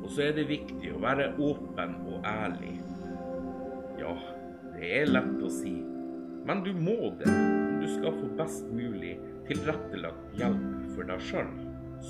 Og 0.00 0.08
så 0.10 0.24
er 0.24 0.34
det 0.34 0.48
viktig 0.48 0.90
å 0.90 0.98
være 1.04 1.28
åpen 1.38 1.94
og 2.10 2.26
ærlig. 2.26 2.72
Ja, 4.02 4.16
det 4.74 4.90
er 4.98 5.06
lett 5.12 5.38
å 5.38 5.52
si, 5.54 5.76
men 6.50 6.64
du 6.66 6.72
må 6.74 7.12
det 7.20 7.30
om 7.30 7.78
du 7.78 7.86
skal 7.94 8.18
få 8.18 8.32
best 8.42 8.66
mulig 8.74 9.14
tilrettelagt 9.46 10.34
hjelp 10.42 10.66
for 10.96 11.06
deg 11.06 11.26
sjøl. 11.30 11.54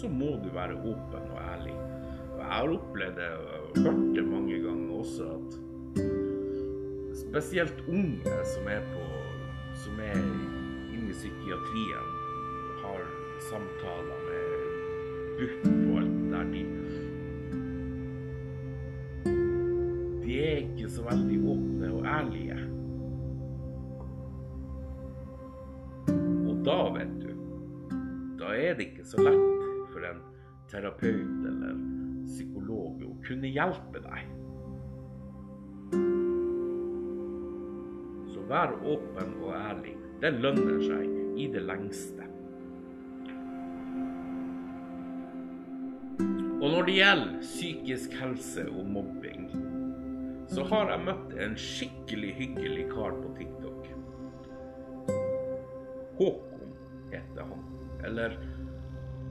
Så 0.01 0.09
må 0.09 0.39
du 0.41 0.49
være 0.57 0.81
åpen 0.81 1.29
og 1.29 1.41
ærlig. 1.45 1.77
Og 1.77 2.41
jeg 2.41 2.53
har 2.57 2.77
opplevd 2.79 3.21
det 3.21 3.33
og 3.37 3.81
hørt 3.85 4.05
det 4.17 4.29
mange 4.33 4.65
ganger 4.65 5.01
også 5.05 5.33
at 5.37 5.61
spesielt 7.21 7.85
unge 7.91 8.45
som 8.57 8.73
er 8.73 8.81
på 8.95 9.20
som 9.81 10.01
er 10.05 10.19
inne 10.93 11.09
i 11.09 11.17
psykiatrien, 11.17 12.09
har 12.83 13.05
samtaler 13.49 14.19
med 14.27 14.51
BUP 15.39 15.63
og 15.71 16.01
alt 16.01 16.19
der 16.33 16.51
de 16.53 16.65
De 20.25 20.37
er 20.41 20.61
ikke 20.63 20.91
så 20.93 21.03
veldig 21.03 21.39
åpne 21.53 21.89
og 21.97 22.05
ærlige. 22.07 22.59
Og 26.51 26.61
da, 26.69 26.77
vet 26.95 27.17
du, 27.25 27.33
da 28.39 28.53
er 28.55 28.77
det 28.79 28.87
ikke 28.91 29.09
så 29.11 29.25
lett 29.27 29.65
for 29.91 30.07
en 30.07 30.21
terapeut 30.71 31.49
eller 31.51 31.81
psykolog 32.29 33.03
å 33.09 33.17
kunne 33.27 33.51
hjelpe 33.51 34.05
deg. 34.05 34.31
Vær 38.51 38.73
åpen 38.83 39.37
og 39.45 39.53
ærlig. 39.55 39.93
Det 40.19 40.33
lønner 40.43 40.81
seg 40.83 41.39
i 41.39 41.45
det 41.53 41.61
lengste. 41.63 42.25
Og 46.61 46.67
når 46.73 46.89
det 46.89 46.97
gjelder 46.97 47.37
psykisk 47.45 48.17
helse 48.19 48.65
og 48.69 48.89
mobbing, 48.97 49.47
så 50.51 50.65
har 50.67 50.91
jeg 50.91 51.05
møtt 51.07 51.37
en 51.39 51.55
skikkelig 51.55 52.33
hyggelig 52.41 52.89
kar 52.91 53.15
på 53.21 53.31
TikTok. 53.39 53.87
Håkon 56.19 56.75
heter 57.15 57.47
han. 57.53 57.65
Eller 58.05 58.35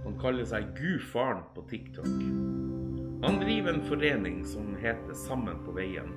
han 0.06 0.16
kaller 0.24 0.48
seg 0.48 0.72
Gudfaren 0.80 1.44
på 1.58 1.68
TikTok. 1.70 2.08
Han 3.28 3.44
driver 3.44 3.76
en 3.76 3.86
forening 3.92 4.42
som 4.48 4.72
heter 4.80 5.14
Sammen 5.28 5.60
på 5.68 5.76
veien. 5.76 6.16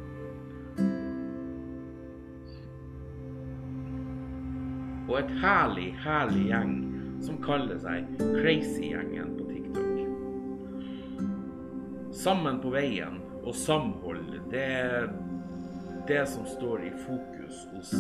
Og 5.08 5.18
et 5.18 5.32
herlig, 5.42 5.88
herlig 6.04 6.44
gjeng 6.50 6.74
som 7.22 7.38
kaller 7.42 7.78
seg 7.82 8.06
Crazy-gjengen 8.20 9.34
på 9.38 9.44
TikTok. 9.50 9.96
Sammen 12.22 12.60
på 12.62 12.70
veien 12.74 13.20
og 13.42 13.54
samhold, 13.58 14.40
det 14.52 14.62
er 14.62 15.10
det 16.06 16.24
som 16.30 16.46
står 16.46 16.86
i 16.86 16.92
fokus 17.04 17.66
hos 17.72 17.94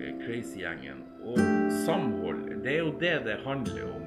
eh, 0.00 0.12
Crazy-gjengen. 0.24 1.04
Og 1.28 1.38
samhold, 1.84 2.62
det 2.64 2.72
er 2.76 2.82
jo 2.84 2.94
det 3.00 3.16
det 3.26 3.38
handler 3.44 3.84
om 3.92 4.04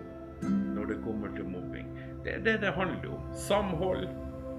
når 0.75 0.86
det 0.94 1.00
kommer 1.06 1.30
til 1.38 1.46
mobbing. 1.50 1.88
Det 2.25 2.38
er 2.38 2.44
det 2.46 2.57
det 2.66 2.74
handler 2.77 3.14
om. 3.14 3.24
Samhold, 3.38 4.07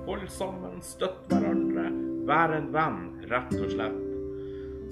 hold 0.06 0.26
sammen, 0.30 0.82
støtt 0.82 1.26
hverandre, 1.30 1.90
Vær 2.22 2.52
en 2.54 2.68
venn, 2.70 2.98
rett 3.30 3.54
og 3.58 3.70
slett. 3.72 3.98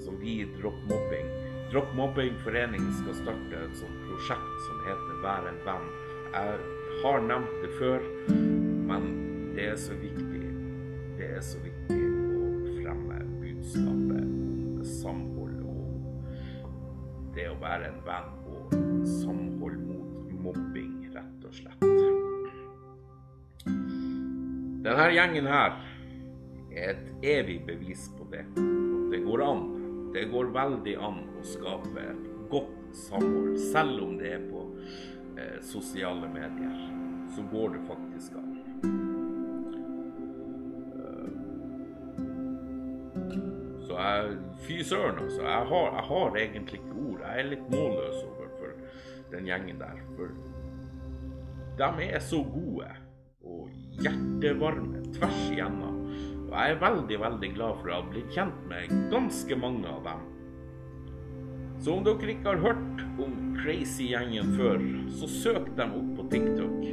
Som 0.03 0.17
vi 0.19 0.41
Dropp 0.57 0.79
mobbing. 0.89 1.29
Dropp 1.71 1.93
mobbing-forening 1.95 2.89
skal 2.91 3.13
starte 3.15 3.59
et 3.63 3.75
sånt 3.79 3.99
prosjekt 4.03 4.63
som 4.65 4.79
heter 4.83 5.19
Vær 5.23 5.45
en 5.47 5.59
venn. 5.63 5.85
Jeg 6.33 6.57
har 6.99 7.23
nevnt 7.23 7.53
det 7.63 7.69
før, 7.77 8.03
men 8.89 9.05
det 9.55 9.69
er 9.69 9.79
så 9.79 9.95
viktig. 9.95 10.41
Det 11.15 11.29
er 11.37 11.39
så 11.47 11.61
viktig 11.63 12.01
å 12.35 12.49
fremme 12.75 13.21
budskapet 13.39 14.19
om 14.19 14.83
samhold 14.97 15.63
og 15.63 17.31
det 17.39 17.47
å 17.53 17.57
være 17.63 17.87
en 17.93 18.03
venn 18.03 18.29
og 18.51 18.77
samhold 19.23 19.79
mot 19.87 20.37
mobbing, 20.43 20.93
rett 21.15 21.47
og 21.47 21.55
slett. 21.55 21.89
Denne 24.83 25.11
gjengen 25.15 25.47
her 25.55 25.79
er 26.75 26.97
et 26.97 27.29
evig 27.39 27.61
bevis 27.63 28.09
på 28.19 28.27
det. 28.35 28.43
Det 29.15 29.23
går 29.23 29.47
an. 29.53 29.69
Det 30.13 30.25
går 30.31 30.51
veldig 30.55 30.95
an 30.99 31.21
å 31.39 31.43
skape 31.47 32.03
et 32.03 32.25
godt 32.51 32.95
samhold, 33.07 33.55
selv 33.71 34.03
om 34.03 34.17
det 34.19 34.33
er 34.35 34.41
på 34.49 34.65
eh, 35.39 35.59
sosiale 35.63 36.27
medier. 36.31 36.81
Så 37.31 37.45
går 37.51 37.77
det 37.77 37.83
faktisk 37.87 38.35
an. 38.41 38.49
Så 43.87 43.95
jeg 43.97 44.37
Fy 44.61 44.83
søren, 44.83 45.23
altså. 45.23 45.41
Jeg 45.41 45.65
har, 45.71 45.87
jeg 45.95 46.03
har 46.07 46.35
egentlig 46.37 46.79
ikke 46.79 46.97
ord. 47.07 47.21
Jeg 47.23 47.39
er 47.39 47.47
litt 47.49 47.71
målløs 47.71 48.19
overfor 48.27 48.75
den 49.31 49.47
gjengen 49.49 49.79
der. 49.79 50.03
For 50.15 50.35
de 51.79 52.09
er 52.11 52.19
så 52.21 52.43
gode 52.45 52.91
og 53.41 53.71
hjertevarme 54.03 55.01
tvers 55.15 55.41
igjennom. 55.49 56.00
Og 56.51 56.57
jeg 56.59 56.73
er 56.73 56.81
veldig, 56.81 57.17
veldig 57.21 57.49
glad 57.55 57.77
for 57.79 57.87
å 57.87 57.97
ha 58.01 58.05
blitt 58.11 58.33
kjent 58.35 58.63
med 58.67 58.89
ganske 59.11 59.55
mange 59.55 59.87
av 59.87 60.01
dem. 60.03 60.23
Så 61.81 61.93
om 61.95 62.03
dere 62.03 62.33
ikke 62.33 62.51
har 62.51 62.59
hørt 62.65 63.05
om 63.23 63.37
Crazy-gjengen 63.61 64.51
før, 64.57 64.83
så 65.15 65.29
søk 65.31 65.69
dem 65.77 65.95
opp 65.95 66.09
på 66.17 66.25
TikTok. 66.33 66.83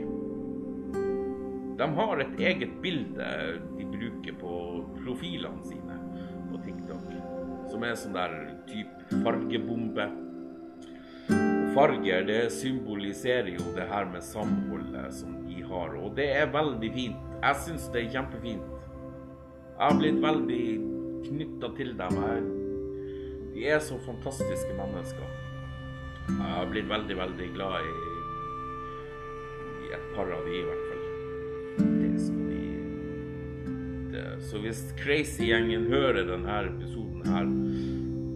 De 1.79 1.91
har 1.99 2.23
et 2.23 2.41
eget 2.53 2.79
bilde 2.85 3.27
de 3.75 3.89
bruker 3.91 4.39
på 4.39 4.55
profilene 5.03 5.67
sine 5.67 5.99
på 6.53 6.63
TikTok, 6.63 7.11
som 7.75 7.83
er 7.83 7.99
sånn 7.99 8.15
der 8.15 8.39
type 8.71 9.21
fargebombe. 9.27 10.09
Farger 11.75 12.25
det 12.31 12.41
symboliserer 12.55 13.51
jo 13.59 13.75
det 13.75 13.91
her 13.91 14.07
med 14.15 14.23
samholdet 14.25 15.13
som 15.19 15.35
de 15.51 15.67
har, 15.67 15.99
og 15.99 16.15
det 16.15 16.31
er 16.39 16.55
veldig 16.55 16.95
fint. 16.95 17.31
Jeg 17.43 17.65
syns 17.67 17.91
det 17.91 18.07
er 18.07 18.13
kjempefint. 18.21 18.78
Jeg 19.79 19.93
har 19.93 19.99
blitt 20.01 20.17
veldig 20.19 20.63
knytta 21.23 21.69
til 21.77 21.93
dem. 21.99 22.17
her. 22.19 22.41
de 23.55 23.67
er 23.67 23.79
så 23.79 23.99
fantastiske 24.03 24.73
mennesker. 24.75 25.29
Jeg 26.29 26.49
har 26.55 26.67
blitt 26.71 26.89
veldig, 26.91 27.17
veldig 27.17 27.47
glad 27.55 27.87
i, 27.87 27.93
i 29.85 29.93
et 29.95 30.09
par 30.17 30.33
av 30.35 30.43
de 30.49 30.57
i 30.59 30.65
hvert 30.67 30.83
fall. 30.89 31.05
Det 31.79 32.25
skal 32.25 32.51
de 32.51 34.11
det. 34.17 34.27
Så 34.51 34.65
hvis 34.67 34.83
Crazy-gjengen 34.99 35.87
hører 35.95 36.27
denne 36.27 36.59
episoden 36.73 37.23
her, 37.31 37.49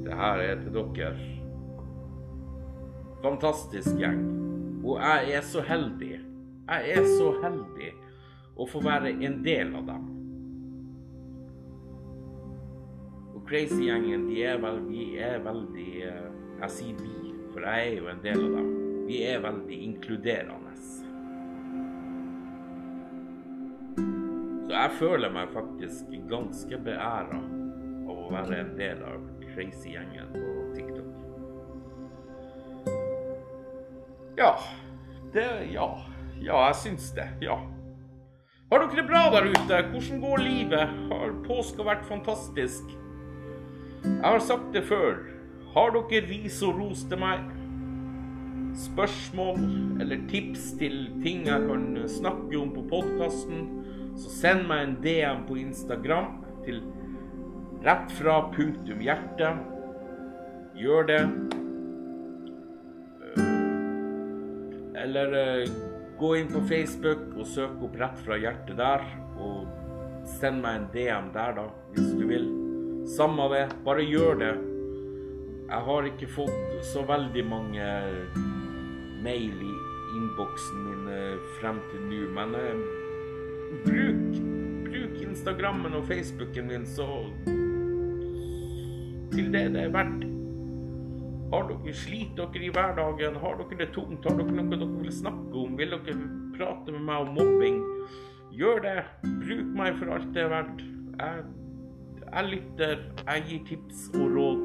det 0.06 0.22
her 0.22 0.46
er 0.46 0.62
til 0.62 0.78
dere. 0.78 1.12
Fantastisk 3.26 3.98
gjeng. 3.98 4.22
Og 4.84 5.02
jeg 5.02 5.36
er 5.42 5.50
så 5.50 5.66
heldig. 5.66 6.14
Jeg 6.70 6.96
er 6.96 7.12
så 7.18 7.34
heldig 7.42 7.94
å 8.54 8.70
få 8.70 8.86
være 8.86 9.16
en 9.26 9.42
del 9.42 9.74
av 9.74 9.90
dem. 9.90 10.11
Og 13.42 13.48
Crazy-gjengen, 13.48 14.28
de 14.28 14.44
er 14.46 14.60
vel, 14.62 14.76
vi 14.86 15.16
er 15.18 15.40
veldig 15.42 16.02
eh, 16.06 16.26
Jeg 16.60 16.70
sier 16.70 17.00
vi, 17.00 17.32
for 17.50 17.64
jeg 17.66 17.88
er 17.88 17.96
jo 17.96 18.06
en 18.12 18.20
del 18.22 18.38
av 18.38 18.52
dem. 18.54 18.68
Vi 19.08 19.16
er 19.26 19.42
veldig 19.42 19.78
inkluderende. 19.88 20.74
Så 24.62 24.70
jeg 24.70 24.94
føler 25.00 25.34
meg 25.34 25.50
faktisk 25.52 26.14
ganske 26.30 26.78
beæra 26.86 27.40
av 27.42 28.14
å 28.14 28.30
være 28.30 28.60
en 28.62 28.72
del 28.78 29.02
av 29.10 29.26
Crazy-gjengen 29.50 30.30
på 30.38 30.54
TikTok. 30.78 31.10
Ja. 34.38 34.54
Det 35.34 35.50
Ja. 35.74 35.90
Ja, 36.42 36.66
jeg 36.68 36.76
syns 36.78 37.10
det. 37.14 37.28
Ja. 37.42 37.58
Har 38.70 38.78
dere 38.86 38.96
det 39.02 39.08
bra 39.10 39.28
der 39.34 39.50
ute? 39.50 39.82
Hvordan 39.90 40.20
går 40.22 40.36
livet? 40.46 40.98
Har 41.10 41.34
påska 41.46 41.82
vært 41.86 42.06
fantastisk? 42.06 43.01
Jeg 44.22 44.30
har 44.30 44.38
sagt 44.38 44.68
det 44.70 44.84
før. 44.86 45.16
Har 45.74 45.90
dere 45.96 46.20
ris 46.28 46.60
og 46.62 46.76
ros 46.78 47.00
til 47.10 47.18
meg? 47.18 47.40
Spørsmål 48.78 49.58
eller 50.04 50.22
tips 50.30 50.68
til 50.78 51.08
ting 51.24 51.48
jeg 51.48 51.64
kan 51.66 51.88
snakke 52.06 52.60
om 52.60 52.70
på 52.70 52.84
podkasten, 52.92 53.66
så 54.14 54.30
send 54.30 54.68
meg 54.70 54.84
en 54.84 54.94
DM 55.02 55.42
på 55.48 55.58
Instagram 55.64 56.30
til 56.62 56.78
rett 57.82 58.14
fra 58.14 58.38
punktum 58.54 59.02
hjerte. 59.02 59.52
Gjør 60.78 61.10
det. 61.10 61.20
Eller 65.02 65.38
eh, 65.42 65.78
gå 66.22 66.34
inn 66.38 66.54
på 66.54 66.62
Facebook 66.70 67.32
og 67.34 67.46
søk 67.58 67.82
opp 67.82 67.98
Rett 67.98 68.22
fra 68.22 68.38
hjertet 68.38 68.78
der. 68.78 69.02
Og 69.34 69.66
send 70.38 70.62
meg 70.62 70.78
en 70.78 70.92
DM 70.94 71.32
der, 71.34 71.58
da, 71.58 71.72
hvis 71.96 72.14
du 72.14 72.28
vil. 72.30 72.52
Samme 73.06 73.48
det, 73.50 73.66
bare 73.84 74.04
gjør 74.06 74.38
det. 74.38 74.52
Jeg 75.72 75.80
har 75.86 76.06
ikke 76.06 76.28
fått 76.30 76.84
så 76.92 77.02
veldig 77.08 77.44
mange 77.48 77.86
mail 79.24 79.62
i 79.62 79.72
innboksen 80.16 80.82
min 80.86 81.08
eh, 81.12 81.38
frem 81.58 81.78
til 81.90 82.04
nå, 82.10 82.20
men 82.36 82.54
eh, 82.58 82.82
bruk, 83.86 84.36
bruk 84.88 85.16
Instagrammen 85.24 85.96
og 85.96 86.04
Facebooken 86.10 86.68
min 86.68 86.84
så 86.86 87.08
til 89.32 89.48
det 89.54 89.64
det 89.72 89.86
er 89.86 89.94
verdt. 89.94 90.28
Har 91.52 91.66
dere 91.68 91.94
sliter 91.96 92.52
dere 92.52 92.68
i 92.68 92.72
hverdagen, 92.72 93.40
har 93.40 93.58
dere 93.60 93.80
det 93.80 93.90
tungt, 93.96 94.28
har 94.28 94.36
dere 94.38 94.58
noe 94.58 94.76
dere 94.76 94.90
vil 95.00 95.12
snakke 95.12 95.64
om, 95.64 95.74
vil 95.80 95.96
dere 95.96 96.18
prate 96.56 96.92
med 96.94 97.04
meg 97.08 97.26
om 97.26 97.34
mobbing, 97.40 97.80
gjør 98.52 98.84
det. 98.84 98.98
Bruk 99.24 99.74
meg 99.80 99.98
for 99.98 100.14
alt 100.16 100.30
det 100.36 100.44
er 100.44 100.52
verdt. 100.52 100.84
Jeg, 101.16 101.44
jeg 102.32 102.48
lytter, 102.48 103.02
jeg 103.26 103.44
gir 103.48 103.64
tips 103.68 104.06
og 104.16 104.36
råd 104.36 104.62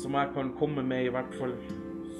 som 0.00 0.14
jeg 0.14 0.32
kan 0.34 0.52
komme 0.58 0.84
med, 0.86 1.08
i 1.08 1.12
hvert 1.14 1.34
fall. 1.40 1.54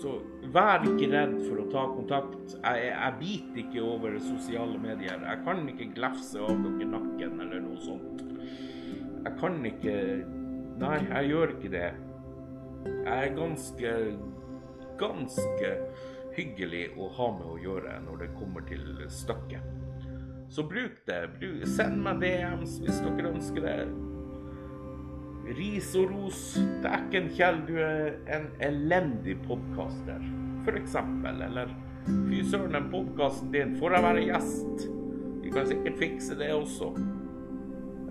Så 0.00 0.16
vær 0.54 0.82
ikke 0.88 1.10
redd 1.12 1.36
for 1.44 1.60
å 1.60 1.68
ta 1.70 1.84
kontakt. 1.92 2.56
Jeg, 2.56 2.88
jeg 2.88 3.16
biter 3.20 3.62
ikke 3.62 3.84
over 3.84 4.16
sosiale 4.24 4.80
medier. 4.80 5.20
Jeg 5.28 5.44
kan 5.44 5.60
ikke 5.68 5.90
glefse 5.94 6.40
av 6.40 6.64
dere 6.64 6.88
nakken 6.96 7.44
eller 7.44 7.62
noe 7.66 7.80
sånt. 7.84 8.24
Jeg 9.20 9.36
kan 9.40 9.60
ikke 9.68 9.96
Nei, 10.80 10.96
jeg 11.04 11.28
gjør 11.28 11.50
ikke 11.52 11.70
det. 11.74 11.88
Jeg 12.88 13.12
er 13.12 13.34
ganske 13.36 13.90
ganske 15.00 15.72
hyggelig 16.36 16.86
å 17.00 17.08
ha 17.16 17.28
med 17.38 17.48
å 17.48 17.58
gjøre 17.60 17.96
når 18.04 18.22
det 18.22 18.30
kommer 18.38 18.64
til 18.68 18.84
stykket. 19.12 19.64
Så 20.50 20.64
bruk 20.66 21.02
det. 21.06 21.20
Bruk, 21.36 21.66
send 21.70 22.00
meg 22.04 22.22
DMs 22.24 22.78
hvis 22.82 23.02
dere 23.04 23.34
ønsker 23.34 23.66
det. 23.66 23.76
Ris 25.58 25.94
og 25.98 26.10
ros. 26.10 26.40
Dæken, 26.82 27.30
Kjell, 27.34 27.62
du 27.68 27.74
er 27.82 28.12
en 28.30 28.46
elendig 28.62 29.36
podkaster, 29.46 30.22
f.eks. 30.64 30.96
Eller 31.26 31.72
fy 32.06 32.42
søren, 32.46 32.74
den 32.74 32.90
podkasten 32.92 33.52
din, 33.52 33.76
får 33.80 33.96
jeg 33.96 34.02
være 34.06 34.26
gjest? 34.28 34.84
Vi 35.42 35.50
kan 35.50 35.66
sikkert 35.66 35.98
fikse 35.98 36.38
det 36.38 36.52
også. 36.54 36.92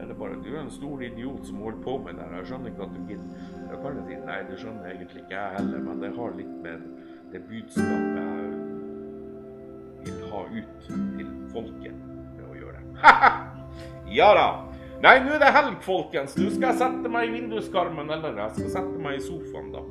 Eller 0.01 0.15
bare 0.15 0.39
du 0.43 0.55
er 0.55 0.61
en 0.61 0.71
stor 0.71 1.01
idiot 1.01 1.47
som 1.47 1.61
holder 1.63 1.81
på 1.83 1.97
med 2.05 2.13
det 2.13 2.25
her. 2.27 2.35
Jeg 2.37 2.45
skjønner 2.45 2.71
ikke 2.71 2.83
at 2.83 2.95
du 2.95 3.01
gidder. 3.07 3.29
Jeg 3.69 3.81
kan 3.83 4.01
si 4.07 4.19
nei, 4.25 4.39
det 4.49 4.59
skjønner 4.59 4.91
egentlig 4.91 5.23
ikke 5.23 5.35
jeg 5.35 5.55
heller, 5.57 5.85
men 5.87 6.03
det 6.03 6.11
har 6.15 6.37
litt 6.39 6.55
med 6.63 6.87
det 7.33 7.41
budskapet 7.49 8.17
jeg 9.99 10.15
vil 10.15 10.31
ha 10.31 10.41
ut 10.47 10.87
til 10.87 11.31
folket 11.51 11.95
med 12.37 12.45
å 12.47 12.57
gjøre. 12.57 12.83
ja 14.19 14.29
da. 14.35 14.68
Nei, 14.99 15.13
nå 15.23 15.31
er 15.31 15.39
det 15.39 15.53
helg, 15.55 15.77
folkens. 15.85 16.33
Nå 16.35 16.49
skal 16.51 16.73
jeg 16.73 16.79
sette 16.81 17.11
meg 17.11 17.29
i 17.29 17.37
vinduskarmen, 17.37 18.09
eller 18.11 18.35
jeg 18.41 18.55
skal 18.57 18.71
sette 18.73 18.99
meg 18.99 19.15
i 19.15 19.23
sofaen, 19.23 19.69
da. 19.71 19.83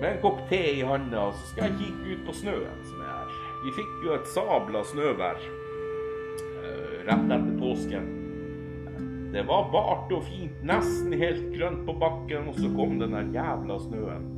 Med 0.00 0.06
en 0.08 0.20
kopp 0.22 0.40
te 0.48 0.60
i 0.78 0.84
handa, 0.88 1.26
så 1.36 1.50
skal 1.50 1.66
jeg 1.66 1.76
kikke 1.82 2.14
ut 2.14 2.22
på 2.24 2.36
snøen 2.38 2.78
som 2.88 3.02
er 3.04 3.10
her. 3.10 3.34
Vi 3.64 3.74
fikk 3.76 4.06
jo 4.06 4.14
et 4.16 4.30
sabla 4.32 4.80
snøvær 4.88 5.42
uh, 5.44 6.94
rett 7.04 7.34
etter 7.36 7.58
påsken. 7.60 8.08
Det 9.34 9.42
var 9.50 9.68
bart 9.72 10.12
og 10.16 10.24
fint, 10.30 10.60
nesten 10.64 11.12
helt 11.20 11.48
grønt 11.52 11.82
på 11.84 11.96
bakken, 12.00 12.48
og 12.48 12.56
så 12.56 12.70
kom 12.76 12.96
den 13.02 13.16
der 13.16 13.32
jævla 13.36 13.76
snøen. 13.82 14.28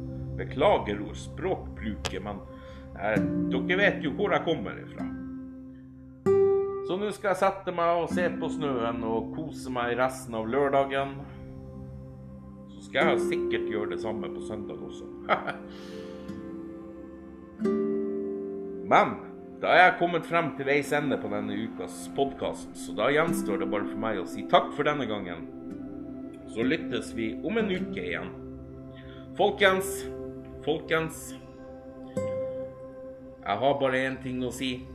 Beklager 0.41 1.05
språkbruket, 1.15 2.19
men 2.25 2.41
eh, 2.97 3.21
dere 3.53 3.79
vet 3.79 4.03
jo 4.05 4.15
hvor 4.17 4.33
jeg 4.33 4.45
kommer 4.49 4.81
ifra. 4.81 5.05
Så 6.87 6.95
nå 6.95 7.09
skal 7.11 7.33
jeg 7.33 7.41
sette 7.41 7.73
meg 7.75 7.99
og 7.99 8.13
se 8.15 8.29
på 8.39 8.47
snøen 8.53 9.01
og 9.09 9.33
kose 9.35 9.71
meg 9.75 9.97
resten 9.99 10.37
av 10.39 10.47
lørdagen. 10.47 11.17
Så 12.71 12.85
skal 12.87 13.11
jeg 13.11 13.25
sikkert 13.25 13.67
gjøre 13.73 13.91
det 13.97 14.03
samme 14.05 14.31
på 14.31 14.41
søndag 14.47 14.79
også. 14.87 15.07
men 18.93 19.17
da 19.59 19.67
er 19.73 19.83
jeg 19.83 19.99
kommet 19.99 20.29
frem 20.29 20.53
til 20.55 20.69
veis 20.69 20.93
ende 20.95 21.19
på 21.19 21.27
denne 21.33 21.57
ukas 21.59 22.07
podkast, 22.15 22.71
så 22.79 22.95
da 22.95 23.11
gjenstår 23.11 23.65
det 23.65 23.71
bare 23.73 23.89
for 23.89 23.99
meg 24.07 24.23
å 24.23 24.31
si 24.31 24.47
takk 24.53 24.71
for 24.77 24.87
denne 24.87 25.07
gangen. 25.11 25.43
Så 26.55 26.63
lyttes 26.63 27.11
vi 27.19 27.33
om 27.43 27.59
en 27.59 27.73
uke 27.73 28.03
igjen. 28.05 28.31
Folkens, 29.37 30.07
folkens 30.65 31.35
Jeg 33.47 33.59
har 33.63 33.75
bare 33.79 34.07
én 34.07 34.17
ting 34.23 34.39
å 34.47 34.51
si. 34.55 34.87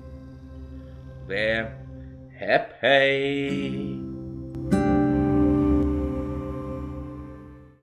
Det 1.27 1.39
er 1.39 1.81
Hep 2.41 2.73
hey. 2.82 3.90